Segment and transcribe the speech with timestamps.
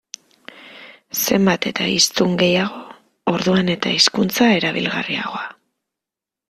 [1.23, 2.81] Zenbat eta hiztun gehiago,
[3.35, 5.47] orduan eta hizkuntza erabilgarriagoa.